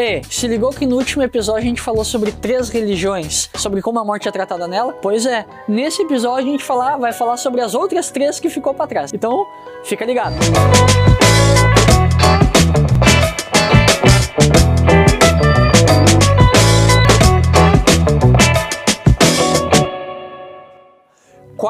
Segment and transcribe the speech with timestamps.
[0.00, 3.98] Ei, se ligou que no último episódio a gente falou sobre três religiões, sobre como
[3.98, 4.92] a morte é tratada nela?
[4.92, 8.72] Pois é, nesse episódio a gente falar, vai falar sobre as outras três que ficou
[8.72, 9.12] para trás.
[9.12, 9.44] Então,
[9.82, 10.36] fica ligado.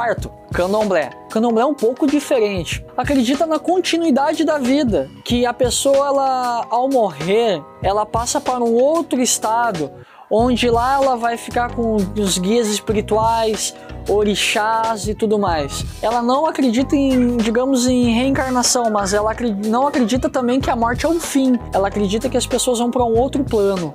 [0.09, 1.11] Quarto, candomblé.
[1.29, 2.82] Candomblé é um pouco diferente.
[2.96, 8.72] Acredita na continuidade da vida, que a pessoa ela ao morrer, ela passa para um
[8.72, 9.90] outro estado,
[10.30, 13.75] onde lá ela vai ficar com os guias espirituais,
[14.08, 15.85] orixás e tudo mais.
[16.00, 21.04] Ela não acredita em, digamos, em reencarnação, mas ela não acredita também que a morte
[21.04, 21.58] é um fim.
[21.71, 23.94] Ela acredita que as pessoas vão para um outro plano.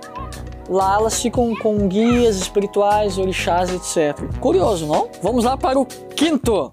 [0.69, 4.17] Lá elas ficam com guias espirituais, orixás, etc.
[4.39, 5.09] Curioso, não?
[5.21, 6.71] Vamos lá para o quinto.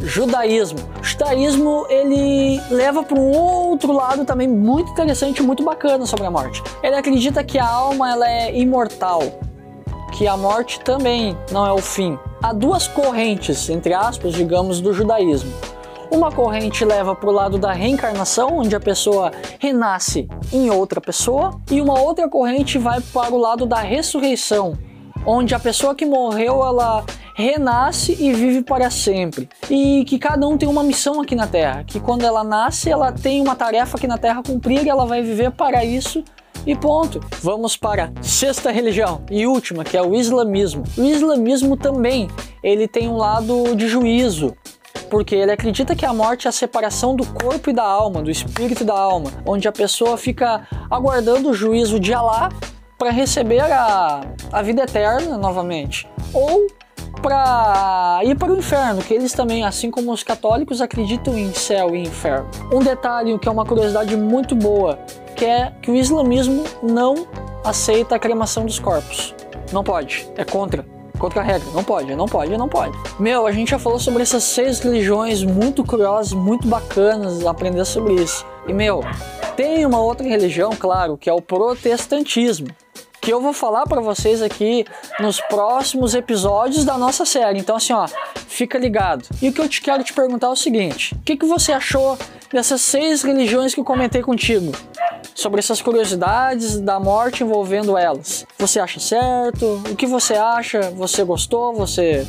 [0.00, 0.78] Judaísmo.
[1.00, 6.30] O judaísmo ele leva para um outro lado também muito interessante, muito bacana sobre a
[6.30, 6.62] morte.
[6.82, 9.22] Ele acredita que a alma ela é imortal,
[10.12, 12.18] que a morte também não é o fim.
[12.42, 15.52] Há duas correntes, entre aspas, digamos, do judaísmo.
[16.12, 21.58] Uma corrente leva para o lado da reencarnação, onde a pessoa renasce em outra pessoa,
[21.70, 24.76] e uma outra corrente vai para o lado da ressurreição,
[25.24, 27.02] onde a pessoa que morreu ela
[27.34, 29.48] renasce e vive para sempre.
[29.70, 33.10] E que cada um tem uma missão aqui na Terra, que quando ela nasce, ela
[33.10, 36.22] tem uma tarefa aqui na Terra a cumprir e ela vai viver para isso
[36.66, 37.20] e ponto.
[37.40, 40.82] Vamos para a sexta religião e última, que é o islamismo.
[40.96, 42.28] O islamismo também,
[42.62, 44.54] ele tem um lado de juízo,
[45.12, 48.30] porque ele acredita que a morte é a separação do corpo e da alma, do
[48.30, 52.48] espírito e da alma, onde a pessoa fica aguardando o juízo de Alá
[52.96, 56.66] para receber a, a vida eterna novamente, ou
[57.20, 61.94] para ir para o inferno, que eles também, assim como os católicos, acreditam em céu
[61.94, 62.48] e inferno.
[62.72, 64.98] Um detalhe que é uma curiosidade muito boa,
[65.36, 67.26] que é que o islamismo não
[67.62, 69.34] aceita a cremação dos corpos.
[69.74, 70.86] Não pode, é contra
[71.22, 71.70] contra a regra.
[71.72, 72.98] Não pode, não pode, não pode.
[73.16, 78.14] Meu, a gente já falou sobre essas seis religiões muito curiosas, muito bacanas aprender sobre
[78.14, 78.44] isso.
[78.66, 79.04] E, meu,
[79.56, 82.66] tem uma outra religião, claro, que é o protestantismo.
[83.20, 84.84] Que eu vou falar para vocês aqui
[85.20, 87.60] nos próximos episódios da nossa série.
[87.60, 88.08] Então, assim, ó,
[88.48, 89.24] fica ligado.
[89.40, 91.72] E o que eu te quero te perguntar é o seguinte: o que, que você
[91.72, 92.18] achou
[92.52, 94.72] dessas seis religiões que eu comentei contigo?
[95.34, 98.46] Sobre essas curiosidades da morte envolvendo elas.
[98.58, 99.82] Você acha certo?
[99.90, 100.90] O que você acha?
[100.90, 101.74] Você gostou?
[101.74, 102.26] Você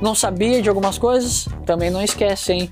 [0.00, 1.48] não sabia de algumas coisas?
[1.64, 2.70] Também não esquece, hein?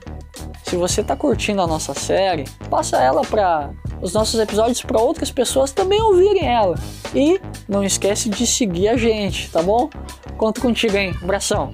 [0.65, 3.71] Se você está curtindo a nossa série, passa ela para
[4.01, 6.75] os nossos episódios para outras pessoas também ouvirem ela.
[7.15, 9.89] E não esquece de seguir a gente, tá bom?
[10.37, 11.15] Conto contigo, hein?
[11.23, 11.73] Abração.